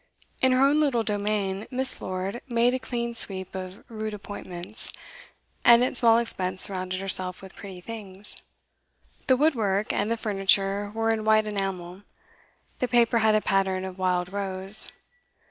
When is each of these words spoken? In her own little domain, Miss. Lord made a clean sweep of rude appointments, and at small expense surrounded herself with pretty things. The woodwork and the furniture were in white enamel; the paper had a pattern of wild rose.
In 0.41 0.53
her 0.53 0.65
own 0.65 0.79
little 0.79 1.03
domain, 1.03 1.67
Miss. 1.69 2.01
Lord 2.01 2.41
made 2.47 2.73
a 2.73 2.79
clean 2.79 3.13
sweep 3.13 3.53
of 3.53 3.83
rude 3.87 4.15
appointments, 4.15 4.91
and 5.63 5.83
at 5.83 5.95
small 5.95 6.17
expense 6.17 6.63
surrounded 6.63 6.99
herself 6.99 7.39
with 7.39 7.55
pretty 7.55 7.81
things. 7.81 8.41
The 9.27 9.37
woodwork 9.37 9.93
and 9.93 10.09
the 10.09 10.17
furniture 10.17 10.89
were 10.95 11.11
in 11.11 11.23
white 11.23 11.45
enamel; 11.45 12.01
the 12.79 12.87
paper 12.87 13.19
had 13.19 13.35
a 13.35 13.41
pattern 13.41 13.85
of 13.85 13.99
wild 13.99 14.33
rose. 14.33 14.91